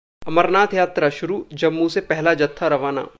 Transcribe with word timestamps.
अमरनाथ 0.27 0.73
यात्रा 0.73 1.09
शुरू, 1.09 1.37
जम्मू 1.53 1.87
से 1.89 2.01
पहला 2.01 2.33
जत्था 2.33 2.67
रवाना 2.67 3.01